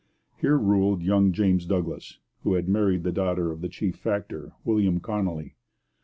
Here 0.35 0.57
ruled 0.57 1.03
young 1.03 1.31
James 1.31 1.67
Douglas, 1.67 2.17
who 2.41 2.55
had 2.55 2.67
married 2.67 3.03
the 3.03 3.11
daughter 3.11 3.51
of 3.51 3.61
the 3.61 3.69
chief 3.69 3.95
factor 3.95 4.53
William 4.65 4.99
Connolly. 4.99 5.53